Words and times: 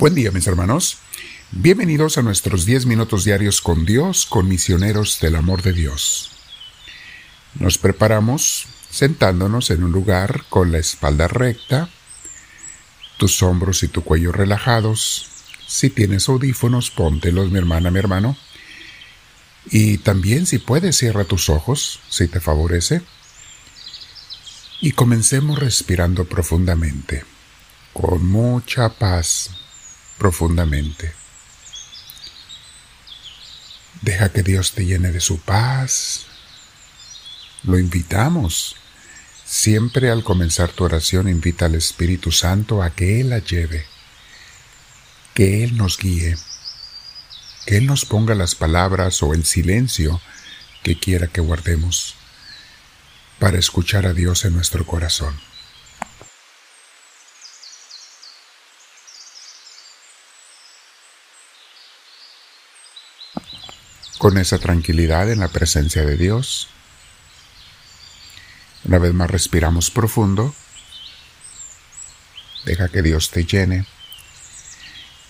Buen 0.00 0.14
día 0.14 0.30
mis 0.30 0.46
hermanos. 0.46 0.96
Bienvenidos 1.50 2.16
a 2.16 2.22
nuestros 2.22 2.64
10 2.64 2.86
minutos 2.86 3.22
diarios 3.22 3.60
con 3.60 3.84
Dios, 3.84 4.24
con 4.24 4.48
misioneros 4.48 5.20
del 5.20 5.36
amor 5.36 5.60
de 5.60 5.74
Dios. 5.74 6.30
Nos 7.56 7.76
preparamos 7.76 8.66
sentándonos 8.90 9.68
en 9.68 9.84
un 9.84 9.92
lugar 9.92 10.46
con 10.48 10.72
la 10.72 10.78
espalda 10.78 11.28
recta, 11.28 11.90
tus 13.18 13.42
hombros 13.42 13.82
y 13.82 13.88
tu 13.88 14.02
cuello 14.02 14.32
relajados. 14.32 15.26
Si 15.66 15.90
tienes 15.90 16.30
audífonos, 16.30 16.90
póntelos, 16.90 17.50
mi 17.50 17.58
hermana, 17.58 17.90
mi 17.90 17.98
hermano. 17.98 18.38
Y 19.66 19.98
también, 19.98 20.46
si 20.46 20.56
puedes, 20.56 20.96
cierra 20.96 21.24
tus 21.24 21.50
ojos, 21.50 22.00
si 22.08 22.26
te 22.26 22.40
favorece. 22.40 23.02
Y 24.80 24.92
comencemos 24.92 25.58
respirando 25.58 26.24
profundamente, 26.24 27.22
con 27.92 28.24
mucha 28.24 28.88
paz, 28.88 29.59
profundamente. 30.20 31.14
Deja 34.02 34.30
que 34.30 34.42
Dios 34.42 34.72
te 34.72 34.84
llene 34.84 35.12
de 35.12 35.20
su 35.20 35.40
paz. 35.40 36.26
Lo 37.64 37.78
invitamos. 37.78 38.76
Siempre 39.46 40.10
al 40.10 40.22
comenzar 40.22 40.70
tu 40.70 40.84
oración 40.84 41.26
invita 41.26 41.64
al 41.66 41.74
Espíritu 41.74 42.30
Santo 42.30 42.82
a 42.82 42.90
que 42.90 43.20
Él 43.20 43.30
la 43.30 43.38
lleve, 43.38 43.86
que 45.34 45.64
Él 45.64 45.76
nos 45.76 45.96
guíe, 45.96 46.36
que 47.66 47.78
Él 47.78 47.86
nos 47.86 48.04
ponga 48.04 48.34
las 48.34 48.54
palabras 48.54 49.22
o 49.22 49.32
el 49.32 49.44
silencio 49.44 50.20
que 50.82 50.98
quiera 51.00 51.26
que 51.28 51.40
guardemos 51.40 52.14
para 53.38 53.58
escuchar 53.58 54.06
a 54.06 54.12
Dios 54.12 54.44
en 54.44 54.52
nuestro 54.52 54.86
corazón. 54.86 55.49
Con 64.20 64.36
esa 64.36 64.58
tranquilidad 64.58 65.32
en 65.32 65.40
la 65.40 65.48
presencia 65.48 66.04
de 66.04 66.18
Dios, 66.18 66.68
una 68.84 68.98
vez 68.98 69.14
más 69.14 69.30
respiramos 69.30 69.90
profundo, 69.90 70.54
deja 72.66 72.90
que 72.90 73.00
Dios 73.00 73.30
te 73.30 73.46
llene 73.46 73.86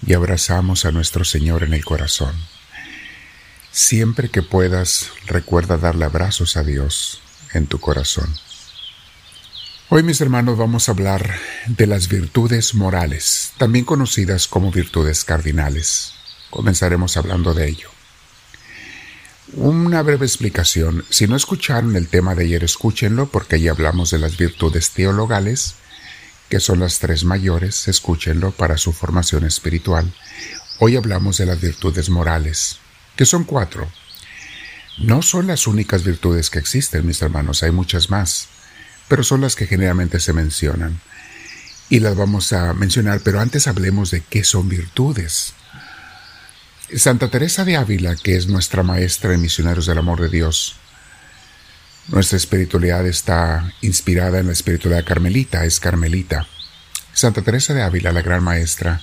y 0.04 0.14
abrazamos 0.14 0.86
a 0.86 0.90
nuestro 0.90 1.24
Señor 1.24 1.62
en 1.62 1.72
el 1.72 1.84
corazón. 1.84 2.34
Siempre 3.70 4.28
que 4.28 4.42
puedas, 4.42 5.10
recuerda 5.24 5.76
darle 5.76 6.06
abrazos 6.06 6.56
a 6.56 6.64
Dios 6.64 7.22
en 7.52 7.68
tu 7.68 7.78
corazón. 7.78 8.34
Hoy 9.88 10.02
mis 10.02 10.20
hermanos 10.20 10.58
vamos 10.58 10.88
a 10.88 10.92
hablar 10.92 11.38
de 11.68 11.86
las 11.86 12.08
virtudes 12.08 12.74
morales, 12.74 13.52
también 13.56 13.84
conocidas 13.84 14.48
como 14.48 14.72
virtudes 14.72 15.24
cardinales. 15.24 16.12
Comenzaremos 16.50 17.16
hablando 17.16 17.54
de 17.54 17.68
ello. 17.68 17.99
Una 19.54 20.02
breve 20.02 20.26
explicación. 20.26 21.04
Si 21.10 21.26
no 21.26 21.34
escucharon 21.34 21.96
el 21.96 22.06
tema 22.06 22.36
de 22.36 22.44
ayer, 22.44 22.62
escúchenlo 22.62 23.26
porque 23.26 23.56
ahí 23.56 23.66
hablamos 23.66 24.12
de 24.12 24.18
las 24.18 24.36
virtudes 24.36 24.90
teologales, 24.90 25.74
que 26.48 26.60
son 26.60 26.78
las 26.78 27.00
tres 27.00 27.24
mayores, 27.24 27.88
escúchenlo 27.88 28.52
para 28.52 28.76
su 28.76 28.92
formación 28.92 29.44
espiritual. 29.44 30.12
Hoy 30.78 30.96
hablamos 30.96 31.38
de 31.38 31.46
las 31.46 31.60
virtudes 31.60 32.10
morales, 32.10 32.78
que 33.16 33.26
son 33.26 33.42
cuatro. 33.42 33.90
No 34.98 35.20
son 35.20 35.48
las 35.48 35.66
únicas 35.66 36.04
virtudes 36.04 36.48
que 36.48 36.60
existen, 36.60 37.04
mis 37.04 37.20
hermanos, 37.20 37.64
hay 37.64 37.72
muchas 37.72 38.08
más, 38.08 38.46
pero 39.08 39.24
son 39.24 39.40
las 39.40 39.56
que 39.56 39.66
generalmente 39.66 40.20
se 40.20 40.32
mencionan. 40.32 41.00
Y 41.88 41.98
las 41.98 42.14
vamos 42.14 42.52
a 42.52 42.72
mencionar, 42.72 43.20
pero 43.24 43.40
antes 43.40 43.66
hablemos 43.66 44.12
de 44.12 44.20
qué 44.20 44.44
son 44.44 44.68
virtudes. 44.68 45.54
Santa 46.96 47.28
Teresa 47.28 47.64
de 47.64 47.76
Ávila, 47.76 48.16
que 48.16 48.36
es 48.36 48.48
nuestra 48.48 48.82
maestra 48.82 49.32
en 49.32 49.40
Misioneros 49.40 49.86
del 49.86 49.98
Amor 49.98 50.20
de 50.20 50.28
Dios, 50.28 50.74
nuestra 52.08 52.36
espiritualidad 52.36 53.06
está 53.06 53.72
inspirada 53.80 54.40
en 54.40 54.46
la 54.46 54.52
espiritualidad 54.52 55.04
carmelita, 55.04 55.64
es 55.64 55.78
carmelita. 55.78 56.48
Santa 57.12 57.42
Teresa 57.42 57.74
de 57.74 57.82
Ávila, 57.82 58.10
la 58.10 58.22
gran 58.22 58.42
maestra, 58.42 59.00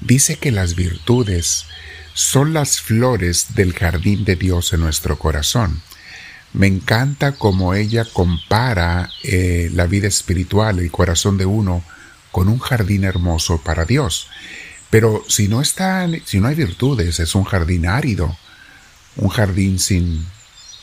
dice 0.00 0.36
que 0.36 0.52
las 0.52 0.76
virtudes 0.76 1.66
son 2.14 2.52
las 2.52 2.80
flores 2.80 3.54
del 3.56 3.72
jardín 3.72 4.24
de 4.24 4.36
Dios 4.36 4.72
en 4.72 4.80
nuestro 4.80 5.18
corazón. 5.18 5.82
Me 6.52 6.68
encanta 6.68 7.32
cómo 7.32 7.74
ella 7.74 8.04
compara 8.04 9.10
eh, 9.24 9.68
la 9.72 9.86
vida 9.86 10.06
espiritual, 10.06 10.78
el 10.78 10.90
corazón 10.92 11.38
de 11.38 11.46
uno, 11.46 11.82
con 12.30 12.48
un 12.48 12.60
jardín 12.60 13.02
hermoso 13.02 13.60
para 13.62 13.84
Dios. 13.84 14.28
Pero 14.90 15.24
si 15.28 15.46
no 15.46 15.62
si 15.64 16.40
no 16.40 16.48
hay 16.48 16.54
virtudes, 16.54 17.20
es 17.20 17.34
un 17.34 17.44
jardín 17.44 17.86
árido, 17.86 18.36
un 19.16 19.28
jardín 19.28 19.78
sin, 19.78 20.26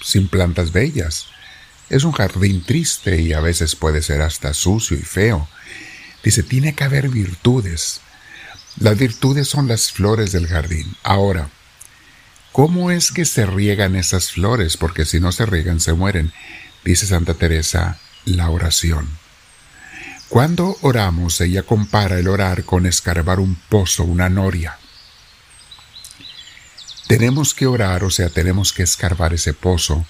sin 0.02 0.30
plantas 0.30 0.72
bellas. 0.72 1.28
Es 1.90 2.04
un 2.04 2.14
jardín 2.14 2.64
triste 2.64 3.22
y 3.22 3.34
a 3.34 3.42
veces 3.42 3.76
puede 3.76 4.02
ser 4.02 4.22
hasta 4.22 4.54
sucio 4.54 4.98
y 4.98 5.02
feo. 5.02 5.48
Dice, 6.24 6.44
tiene 6.44 6.74
que 6.74 6.84
haber 6.84 7.10
virtudes. 7.10 8.02
Las 8.80 8.98
virtudes 8.98 9.48
son 9.48 9.68
las 9.68 9.92
flores 9.92 10.32
del 10.32 10.48
jardín. 10.48 10.96
Ahora, 11.04 11.50
¿cómo 12.52 12.92
es 12.92 13.12
que 13.12 13.26
se 13.26 13.46
riegan 13.46 13.96
esas 13.96 14.32
flores? 14.32 14.78
Porque 14.78 15.06
si 15.06 15.20
no 15.20 15.32
se 15.32 15.46
riegan, 15.46 15.80
se 15.80 15.94
mueren. 15.94 16.34
Dice 16.84 17.08
Santa 17.08 17.34
Teresa, 17.34 18.00
la 18.26 18.50
oración. 18.50 19.10
Cuando 20.30 20.78
oramos, 20.82 21.40
ella 21.40 21.64
compara 21.64 22.20
el 22.20 22.28
orar 22.28 22.66
con 22.66 22.86
escarbar 22.86 23.40
un 23.40 23.56
pozo, 23.70 24.04
una 24.04 24.30
noria. 24.30 24.78
Tenemos 27.08 27.54
que 27.54 27.66
orar, 27.66 28.04
o 28.04 28.10
sea, 28.10 28.30
tenemos 28.30 28.74
que 28.74 28.84
escarbar 28.84 29.34
ese 29.34 29.54
pozo. 29.54 30.06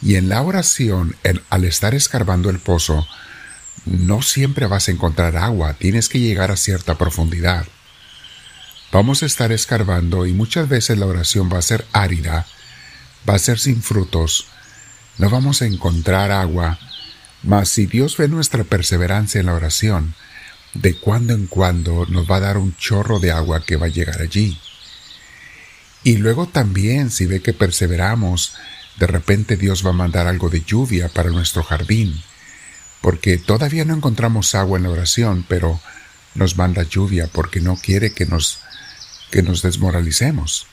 Y 0.00 0.14
en 0.14 0.28
la 0.28 0.42
oración, 0.42 1.16
al 1.50 1.64
estar 1.64 1.94
escarbando 1.94 2.50
el 2.50 2.60
pozo, 2.60 3.06
no 3.84 4.22
siempre 4.22 4.66
vas 4.66 4.88
a 4.88 4.92
encontrar 4.92 5.36
agua, 5.36 5.74
tienes 5.74 6.08
que 6.08 6.20
llegar 6.20 6.52
a 6.52 6.56
cierta 6.56 6.96
profundidad. 6.96 7.66
Vamos 8.92 9.22
a 9.22 9.26
estar 9.26 9.50
escarbando 9.50 10.26
y 10.26 10.32
muchas 10.32 10.68
veces 10.68 10.98
la 10.98 11.06
oración 11.06 11.50
va 11.52 11.58
a 11.58 11.62
ser 11.62 11.84
árida, 11.92 12.46
va 13.28 13.34
a 13.34 13.38
ser 13.38 13.58
sin 13.58 13.82
frutos, 13.82 14.46
no 15.18 15.28
vamos 15.28 15.62
a 15.62 15.66
encontrar 15.66 16.30
agua, 16.30 16.78
mas 17.42 17.68
si 17.70 17.86
Dios 17.86 18.16
ve 18.16 18.28
nuestra 18.28 18.64
perseverancia 18.64 19.40
en 19.40 19.46
la 19.46 19.54
oración, 19.54 20.14
de 20.74 20.94
cuando 20.94 21.32
en 21.32 21.46
cuando 21.46 22.06
nos 22.06 22.30
va 22.30 22.36
a 22.36 22.40
dar 22.40 22.58
un 22.58 22.76
chorro 22.76 23.18
de 23.20 23.32
agua 23.32 23.64
que 23.64 23.76
va 23.76 23.86
a 23.86 23.90
llegar 23.90 24.20
allí. 24.20 24.58
Y 26.04 26.16
luego 26.16 26.46
también 26.46 27.10
si 27.10 27.26
ve 27.26 27.40
que 27.40 27.52
perseveramos, 27.52 28.54
de 28.98 29.06
repente 29.06 29.56
Dios 29.56 29.84
va 29.84 29.90
a 29.90 29.94
mandar 29.94 30.26
algo 30.26 30.50
de 30.50 30.60
lluvia 30.60 31.08
para 31.08 31.30
nuestro 31.30 31.62
jardín, 31.62 32.20
porque 33.00 33.38
todavía 33.38 33.84
no 33.84 33.94
encontramos 33.94 34.54
agua 34.54 34.78
en 34.78 34.84
la 34.84 34.90
oración, 34.90 35.44
pero 35.48 35.80
nos 36.34 36.56
manda 36.56 36.82
lluvia 36.82 37.28
porque 37.32 37.60
no 37.60 37.76
quiere 37.76 38.12
que 38.12 38.26
nos 38.26 38.60
que 39.30 39.42
nos 39.42 39.62
desmoralicemos. 39.62 40.66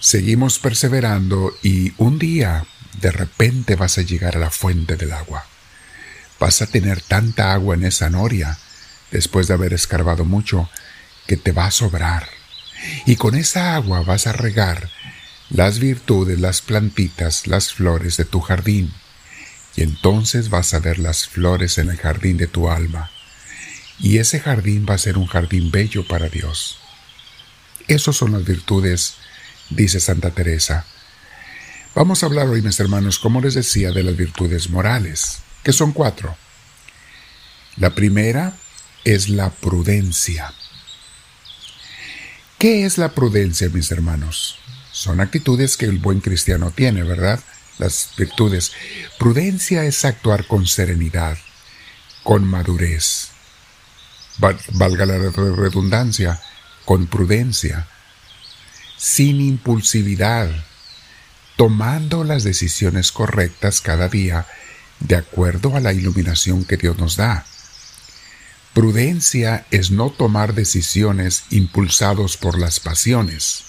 Seguimos 0.00 0.58
perseverando 0.58 1.54
y 1.62 1.94
un 1.96 2.18
día 2.18 2.66
de 3.00 3.10
repente 3.10 3.76
vas 3.76 3.98
a 3.98 4.02
llegar 4.02 4.36
a 4.36 4.40
la 4.40 4.50
fuente 4.50 4.96
del 4.96 5.12
agua. 5.12 5.46
Vas 6.38 6.62
a 6.62 6.66
tener 6.66 7.00
tanta 7.00 7.52
agua 7.52 7.74
en 7.74 7.84
esa 7.84 8.10
noria, 8.10 8.58
después 9.10 9.48
de 9.48 9.54
haber 9.54 9.72
escarbado 9.72 10.24
mucho, 10.24 10.68
que 11.26 11.36
te 11.36 11.52
va 11.52 11.66
a 11.66 11.70
sobrar. 11.70 12.28
Y 13.06 13.16
con 13.16 13.34
esa 13.34 13.74
agua 13.74 14.02
vas 14.02 14.26
a 14.26 14.32
regar 14.32 14.90
las 15.50 15.78
virtudes, 15.78 16.40
las 16.40 16.62
plantitas, 16.62 17.46
las 17.46 17.72
flores 17.72 18.16
de 18.16 18.24
tu 18.24 18.40
jardín. 18.40 18.92
Y 19.76 19.82
entonces 19.82 20.50
vas 20.50 20.74
a 20.74 20.80
ver 20.80 20.98
las 20.98 21.28
flores 21.28 21.78
en 21.78 21.90
el 21.90 21.96
jardín 21.96 22.36
de 22.36 22.46
tu 22.46 22.70
alma. 22.70 23.10
Y 23.98 24.18
ese 24.18 24.40
jardín 24.40 24.86
va 24.88 24.94
a 24.94 24.98
ser 24.98 25.16
un 25.16 25.26
jardín 25.26 25.70
bello 25.70 26.06
para 26.06 26.28
Dios. 26.28 26.78
Esas 27.88 28.16
son 28.16 28.32
las 28.32 28.44
virtudes, 28.44 29.14
dice 29.70 30.00
Santa 30.00 30.30
Teresa. 30.30 30.86
Vamos 31.94 32.22
a 32.22 32.26
hablar 32.26 32.48
hoy, 32.48 32.62
mis 32.62 32.80
hermanos, 32.80 33.18
como 33.18 33.42
les 33.42 33.52
decía, 33.52 33.90
de 33.90 34.02
las 34.02 34.16
virtudes 34.16 34.70
morales, 34.70 35.40
que 35.62 35.74
son 35.74 35.92
cuatro. 35.92 36.34
La 37.76 37.94
primera 37.94 38.54
es 39.04 39.28
la 39.28 39.50
prudencia. 39.50 40.54
¿Qué 42.58 42.86
es 42.86 42.96
la 42.96 43.12
prudencia, 43.12 43.68
mis 43.68 43.90
hermanos? 43.90 44.56
Son 44.90 45.20
actitudes 45.20 45.76
que 45.76 45.84
el 45.84 45.98
buen 45.98 46.20
cristiano 46.20 46.70
tiene, 46.70 47.02
¿verdad? 47.02 47.40
Las 47.76 48.14
virtudes. 48.16 48.72
Prudencia 49.18 49.84
es 49.84 50.06
actuar 50.06 50.46
con 50.46 50.66
serenidad, 50.66 51.36
con 52.22 52.46
madurez. 52.46 53.28
Valga 54.38 55.04
la 55.04 55.18
redundancia, 55.18 56.40
con 56.86 57.06
prudencia, 57.06 57.86
sin 58.96 59.42
impulsividad, 59.42 60.50
tomando 61.56 62.24
las 62.24 62.44
decisiones 62.44 63.12
correctas 63.12 63.80
cada 63.80 64.08
día 64.08 64.46
de 65.00 65.16
acuerdo 65.16 65.76
a 65.76 65.80
la 65.80 65.92
iluminación 65.92 66.64
que 66.64 66.76
Dios 66.76 66.98
nos 66.98 67.16
da. 67.16 67.44
Prudencia 68.74 69.66
es 69.70 69.90
no 69.90 70.10
tomar 70.10 70.54
decisiones 70.54 71.44
impulsados 71.50 72.36
por 72.36 72.58
las 72.58 72.80
pasiones. 72.80 73.64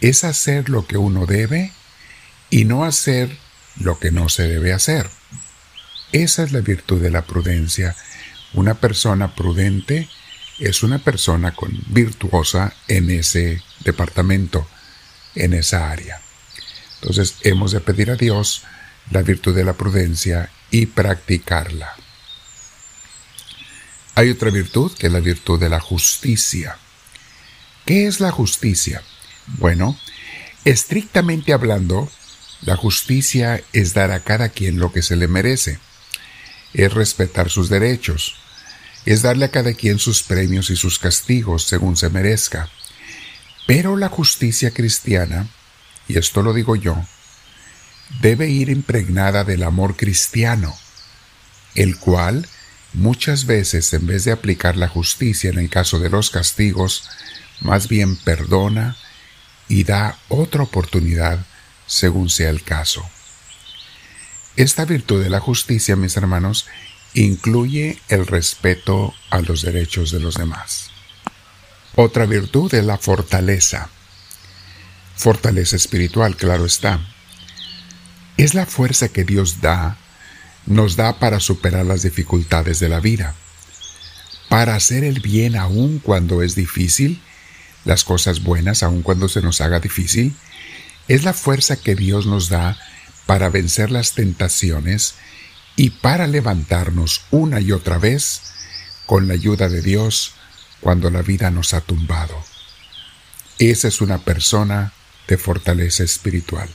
Es 0.00 0.22
hacer 0.22 0.68
lo 0.68 0.86
que 0.86 0.96
uno 0.96 1.26
debe 1.26 1.72
y 2.50 2.66
no 2.66 2.84
hacer 2.84 3.36
lo 3.76 3.98
que 3.98 4.12
no 4.12 4.28
se 4.28 4.44
debe 4.44 4.72
hacer. 4.72 5.08
Esa 6.12 6.44
es 6.44 6.52
la 6.52 6.60
virtud 6.60 7.02
de 7.02 7.10
la 7.10 7.22
prudencia. 7.22 7.96
Una 8.52 8.74
persona 8.74 9.34
prudente 9.34 10.08
es 10.60 10.84
una 10.84 11.00
persona 11.00 11.52
con, 11.52 11.72
virtuosa 11.88 12.72
en 12.86 13.10
ese 13.10 13.60
departamento, 13.80 14.68
en 15.34 15.54
esa 15.54 15.90
área. 15.90 16.20
Entonces 17.04 17.34
hemos 17.42 17.72
de 17.72 17.80
pedir 17.80 18.10
a 18.10 18.16
Dios 18.16 18.62
la 19.10 19.20
virtud 19.20 19.54
de 19.54 19.62
la 19.62 19.74
prudencia 19.74 20.48
y 20.70 20.86
practicarla. 20.86 21.92
Hay 24.14 24.30
otra 24.30 24.50
virtud 24.50 24.90
que 24.96 25.08
es 25.08 25.12
la 25.12 25.20
virtud 25.20 25.60
de 25.60 25.68
la 25.68 25.80
justicia. 25.80 26.78
¿Qué 27.84 28.06
es 28.06 28.20
la 28.20 28.30
justicia? 28.30 29.02
Bueno, 29.58 29.98
estrictamente 30.64 31.52
hablando, 31.52 32.10
la 32.62 32.74
justicia 32.74 33.62
es 33.74 33.92
dar 33.92 34.10
a 34.10 34.20
cada 34.20 34.48
quien 34.48 34.78
lo 34.78 34.90
que 34.90 35.02
se 35.02 35.16
le 35.16 35.28
merece, 35.28 35.78
es 36.72 36.90
respetar 36.94 37.50
sus 37.50 37.68
derechos, 37.68 38.36
es 39.04 39.20
darle 39.20 39.44
a 39.44 39.50
cada 39.50 39.74
quien 39.74 39.98
sus 39.98 40.22
premios 40.22 40.70
y 40.70 40.76
sus 40.76 40.98
castigos 40.98 41.64
según 41.64 41.98
se 41.98 42.08
merezca. 42.08 42.70
Pero 43.66 43.94
la 43.98 44.08
justicia 44.08 44.70
cristiana, 44.70 45.50
y 46.08 46.18
esto 46.18 46.42
lo 46.42 46.52
digo 46.52 46.76
yo, 46.76 47.04
debe 48.20 48.48
ir 48.48 48.68
impregnada 48.68 49.44
del 49.44 49.62
amor 49.62 49.96
cristiano, 49.96 50.76
el 51.74 51.98
cual 51.98 52.46
muchas 52.92 53.46
veces 53.46 53.92
en 53.92 54.06
vez 54.06 54.24
de 54.24 54.32
aplicar 54.32 54.76
la 54.76 54.88
justicia 54.88 55.50
en 55.50 55.58
el 55.58 55.68
caso 55.68 55.98
de 55.98 56.10
los 56.10 56.30
castigos, 56.30 57.08
más 57.60 57.88
bien 57.88 58.16
perdona 58.16 58.96
y 59.68 59.84
da 59.84 60.18
otra 60.28 60.62
oportunidad 60.62 61.44
según 61.86 62.30
sea 62.30 62.50
el 62.50 62.62
caso. 62.62 63.04
Esta 64.56 64.84
virtud 64.84 65.22
de 65.22 65.30
la 65.30 65.40
justicia, 65.40 65.96
mis 65.96 66.16
hermanos, 66.16 66.66
incluye 67.14 67.98
el 68.08 68.26
respeto 68.26 69.14
a 69.30 69.40
los 69.40 69.62
derechos 69.62 70.10
de 70.12 70.20
los 70.20 70.36
demás. 70.36 70.90
Otra 71.96 72.26
virtud 72.26 72.72
es 72.74 72.84
la 72.84 72.98
fortaleza. 72.98 73.88
Fortaleza 75.16 75.76
espiritual, 75.76 76.36
claro 76.36 76.66
está. 76.66 77.00
Es 78.36 78.54
la 78.54 78.66
fuerza 78.66 79.08
que 79.08 79.24
Dios 79.24 79.60
da 79.60 79.96
nos 80.66 80.96
da 80.96 81.18
para 81.18 81.40
superar 81.40 81.84
las 81.84 82.02
dificultades 82.02 82.80
de 82.80 82.88
la 82.88 83.00
vida, 83.00 83.34
para 84.48 84.74
hacer 84.74 85.04
el 85.04 85.20
bien 85.20 85.56
aun 85.56 85.98
cuando 85.98 86.42
es 86.42 86.54
difícil, 86.54 87.20
las 87.84 88.04
cosas 88.04 88.42
buenas 88.42 88.82
aun 88.82 89.02
cuando 89.02 89.28
se 89.28 89.42
nos 89.42 89.60
haga 89.60 89.80
difícil, 89.80 90.34
es 91.06 91.24
la 91.24 91.34
fuerza 91.34 91.76
que 91.76 91.94
Dios 91.94 92.26
nos 92.26 92.48
da 92.48 92.78
para 93.26 93.50
vencer 93.50 93.90
las 93.90 94.12
tentaciones 94.12 95.16
y 95.76 95.90
para 95.90 96.26
levantarnos 96.26 97.22
una 97.30 97.60
y 97.60 97.72
otra 97.72 97.98
vez 97.98 98.42
con 99.06 99.28
la 99.28 99.34
ayuda 99.34 99.68
de 99.68 99.82
Dios 99.82 100.32
cuando 100.80 101.10
la 101.10 101.22
vida 101.22 101.50
nos 101.50 101.74
ha 101.74 101.80
tumbado. 101.80 102.42
Esa 103.58 103.88
es 103.88 104.00
una 104.00 104.18
persona 104.18 104.92
de 105.28 105.38
fortaleza 105.38 106.04
espiritual. 106.04 106.68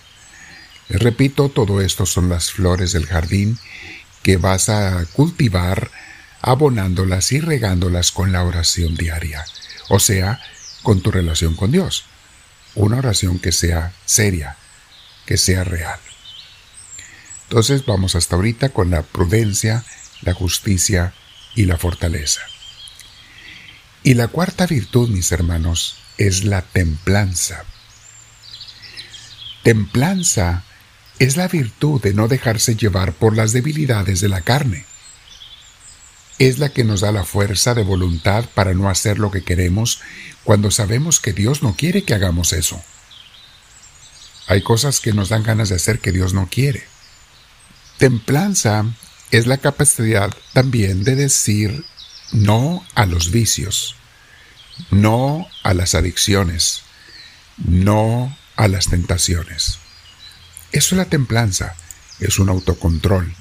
Repito, 0.89 1.49
todo 1.49 1.81
esto 1.81 2.05
son 2.05 2.29
las 2.29 2.51
flores 2.51 2.93
del 2.93 3.05
jardín 3.05 3.59
que 4.23 4.37
vas 4.37 4.69
a 4.69 5.05
cultivar 5.13 5.91
abonándolas 6.41 7.31
y 7.31 7.39
regándolas 7.39 8.11
con 8.11 8.31
la 8.31 8.43
oración 8.43 8.95
diaria, 8.95 9.45
o 9.89 9.99
sea, 9.99 10.41
con 10.83 11.01
tu 11.01 11.11
relación 11.11 11.55
con 11.55 11.71
Dios. 11.71 12.05
Una 12.75 12.97
oración 12.97 13.39
que 13.39 13.51
sea 13.51 13.93
seria, 14.05 14.55
que 15.25 15.37
sea 15.37 15.63
real. 15.63 15.99
Entonces 17.49 17.85
vamos 17.85 18.15
hasta 18.15 18.35
ahorita 18.35 18.69
con 18.69 18.89
la 18.91 19.01
prudencia, 19.01 19.83
la 20.21 20.33
justicia 20.33 21.13
y 21.55 21.65
la 21.65 21.77
fortaleza. 21.77 22.41
Y 24.03 24.13
la 24.13 24.27
cuarta 24.27 24.65
virtud, 24.65 25.09
mis 25.09 25.31
hermanos, 25.31 25.97
es 26.17 26.45
la 26.45 26.61
templanza. 26.61 27.65
Templanza 29.63 30.63
es 31.19 31.35
la 31.35 31.47
virtud 31.47 32.01
de 32.01 32.13
no 32.13 32.27
dejarse 32.27 32.75
llevar 32.75 33.13
por 33.13 33.35
las 33.35 33.51
debilidades 33.51 34.21
de 34.21 34.29
la 34.29 34.41
carne. 34.41 34.85
Es 36.38 36.59
la 36.59 36.69
que 36.69 36.85
nos 36.85 37.01
da 37.01 37.11
la 37.11 37.25
fuerza 37.25 37.73
de 37.73 37.83
voluntad 37.83 38.45
para 38.53 38.73
no 38.73 38.89
hacer 38.89 39.19
lo 39.19 39.29
que 39.29 39.44
queremos 39.44 40.00
cuando 40.45 40.71
sabemos 40.71 41.19
que 41.19 41.33
Dios 41.33 41.61
no 41.61 41.75
quiere 41.75 42.03
que 42.03 42.13
hagamos 42.13 42.53
eso. 42.53 42.81
Hay 44.47 44.61
cosas 44.61 45.01
que 45.01 45.11
nos 45.11 45.29
dan 45.29 45.44
ganas 45.44 45.69
de 45.69 45.75
hacer 45.75 46.00
que 46.00 46.13
Dios 46.13 46.33
no 46.33 46.47
quiere. 46.50 46.88
Templanza 47.97 48.85
es 49.29 49.45
la 49.45 49.57
capacidad 49.57 50.33
también 50.53 51.03
de 51.03 51.15
decir 51.15 51.85
no 52.31 52.85
a 52.95 53.06
los 53.06 53.31
vicios, 53.31 53.95
no 54.89 55.47
a 55.63 55.73
las 55.73 55.94
adicciones, 55.95 56.83
no 57.57 58.35
a 58.59 58.67
las 58.67 58.89
tentaciones. 58.89 59.79
Eso 60.73 60.95
es 60.95 60.97
la 60.97 61.06
templanza, 61.06 61.75
es 62.19 62.39
un 62.39 62.50
autocontrol. 62.50 63.33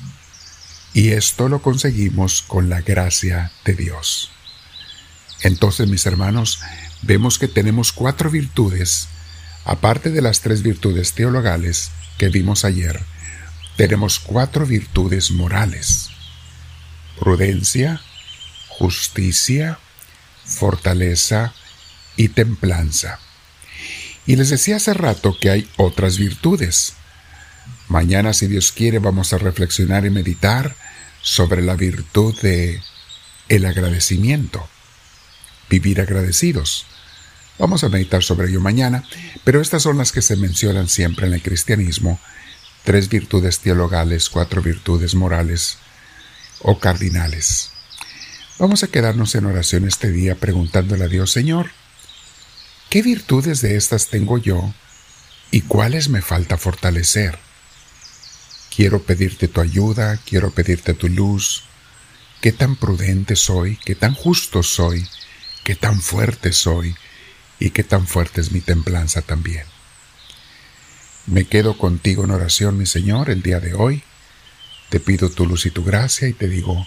Y 0.94 1.08
esto 1.08 1.48
lo 1.48 1.60
conseguimos 1.60 2.42
con 2.42 2.68
la 2.68 2.82
gracia 2.82 3.50
de 3.64 3.74
Dios. 3.74 4.30
Entonces, 5.42 5.88
mis 5.88 6.06
hermanos, 6.06 6.60
vemos 7.02 7.40
que 7.40 7.48
tenemos 7.48 7.90
cuatro 7.90 8.30
virtudes, 8.30 9.08
aparte 9.64 10.10
de 10.10 10.22
las 10.22 10.40
tres 10.40 10.62
virtudes 10.62 11.12
teologales 11.14 11.90
que 12.16 12.28
vimos 12.28 12.64
ayer, 12.64 13.00
tenemos 13.76 14.20
cuatro 14.20 14.66
virtudes 14.66 15.32
morales. 15.32 16.10
Prudencia, 17.18 18.00
justicia, 18.68 19.80
fortaleza 20.44 21.54
y 22.16 22.28
templanza. 22.28 23.18
Y 24.28 24.36
les 24.36 24.50
decía 24.50 24.76
hace 24.76 24.92
rato 24.92 25.38
que 25.40 25.48
hay 25.48 25.66
otras 25.78 26.18
virtudes. 26.18 26.92
Mañana, 27.88 28.34
si 28.34 28.46
Dios 28.46 28.72
quiere, 28.72 28.98
vamos 28.98 29.32
a 29.32 29.38
reflexionar 29.38 30.04
y 30.04 30.10
meditar 30.10 30.76
sobre 31.22 31.62
la 31.62 31.76
virtud 31.76 32.38
de 32.42 32.82
el 33.48 33.64
agradecimiento, 33.64 34.68
vivir 35.70 36.02
agradecidos. 36.02 36.84
Vamos 37.58 37.84
a 37.84 37.88
meditar 37.88 38.22
sobre 38.22 38.50
ello 38.50 38.60
mañana, 38.60 39.02
pero 39.44 39.62
estas 39.62 39.84
son 39.84 39.96
las 39.96 40.12
que 40.12 40.20
se 40.20 40.36
mencionan 40.36 40.90
siempre 40.90 41.26
en 41.26 41.32
el 41.32 41.42
cristianismo, 41.42 42.20
tres 42.84 43.08
virtudes 43.08 43.60
teologales, 43.60 44.28
cuatro 44.28 44.60
virtudes 44.60 45.14
morales 45.14 45.78
o 46.60 46.78
cardinales. 46.78 47.70
Vamos 48.58 48.82
a 48.82 48.88
quedarnos 48.88 49.34
en 49.36 49.46
oración 49.46 49.88
este 49.88 50.10
día 50.10 50.34
preguntándole 50.34 51.04
a 51.04 51.08
Dios, 51.08 51.32
Señor, 51.32 51.70
¿qué 52.88 53.02
virtudes 53.02 53.60
de 53.60 53.76
estas 53.76 54.08
tengo 54.08 54.38
yo 54.38 54.72
y 55.50 55.62
cuáles 55.62 56.08
me 56.08 56.22
falta 56.22 56.56
fortalecer? 56.56 57.38
Quiero 58.74 59.02
pedirte 59.02 59.48
tu 59.48 59.60
ayuda, 59.60 60.18
quiero 60.24 60.50
pedirte 60.50 60.94
tu 60.94 61.08
luz. 61.08 61.64
Qué 62.40 62.52
tan 62.52 62.76
prudente 62.76 63.34
soy, 63.34 63.76
qué 63.84 63.96
tan 63.96 64.14
justo 64.14 64.62
soy, 64.62 65.04
qué 65.64 65.74
tan 65.74 66.00
fuerte 66.00 66.52
soy 66.52 66.94
y 67.58 67.70
qué 67.70 67.82
tan 67.82 68.06
fuerte 68.06 68.40
es 68.40 68.52
mi 68.52 68.60
templanza 68.60 69.22
también. 69.22 69.64
Me 71.26 71.44
quedo 71.44 71.76
contigo 71.76 72.24
en 72.24 72.30
oración, 72.30 72.78
mi 72.78 72.86
Señor, 72.86 73.28
el 73.30 73.42
día 73.42 73.60
de 73.60 73.74
hoy. 73.74 74.02
Te 74.88 75.00
pido 75.00 75.28
tu 75.28 75.44
luz 75.44 75.66
y 75.66 75.70
tu 75.70 75.84
gracia 75.84 76.28
y 76.28 76.32
te 76.32 76.48
digo, 76.48 76.86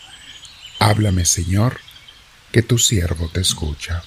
háblame, 0.79 1.25
Señor, 1.25 1.79
que 2.51 2.63
tu 2.63 2.77
siervo 2.79 3.29
te 3.29 3.41
escucha. 3.41 4.01